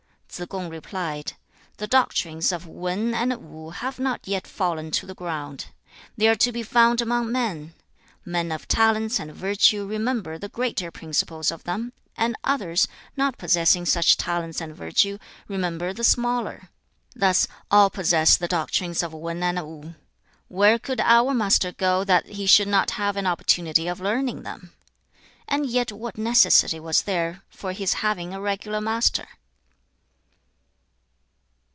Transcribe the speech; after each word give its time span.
2. 0.33 0.43
Tsze 0.45 0.49
kung 0.49 0.69
replied, 0.69 1.33
'The 1.75 1.87
doctrines 1.87 2.53
of 2.53 2.65
Wan 2.65 3.13
and 3.13 3.35
Wu 3.51 3.69
have 3.71 3.99
not 3.99 4.25
yet 4.25 4.47
fallen 4.47 4.89
to 4.89 5.05
the 5.05 5.13
ground. 5.13 5.65
They 6.15 6.29
are 6.29 6.35
to 6.37 6.53
be 6.53 6.63
found 6.63 7.01
among 7.01 7.33
men. 7.33 7.73
Men 8.23 8.49
of 8.53 8.65
talents 8.65 9.19
and 9.19 9.35
virtue 9.35 9.85
remember 9.85 10.37
the 10.37 10.47
greater 10.47 10.89
principles 10.89 11.51
of 11.51 11.65
them, 11.65 11.91
and 12.15 12.37
others, 12.45 12.87
not 13.17 13.37
possessing 13.37 13.85
such 13.85 14.15
talents 14.15 14.61
and 14.61 14.73
virtue, 14.73 15.17
remember 15.49 15.91
the 15.91 16.05
smaller. 16.05 16.69
Thus, 17.13 17.45
all 17.69 17.89
possess 17.89 18.37
the 18.37 18.47
doctrines 18.47 19.03
of 19.03 19.11
Wan 19.11 19.43
and 19.43 19.59
Wu. 19.59 19.95
Where 20.47 20.79
could 20.79 21.01
our 21.01 21.33
Master 21.33 21.73
go 21.73 22.05
that 22.05 22.25
he 22.27 22.45
should 22.45 22.69
not 22.69 22.91
have 22.91 23.17
an 23.17 23.27
opportunity 23.27 23.89
of 23.89 23.99
learning 23.99 24.43
them? 24.43 24.71
And 25.45 25.65
yet 25.65 25.91
what 25.91 26.17
necessity 26.17 26.79
was 26.79 27.01
there 27.01 27.43
for 27.49 27.73
his 27.73 27.95
having 27.95 28.33
a 28.33 28.39
regular 28.39 28.79
master?' 28.79 29.27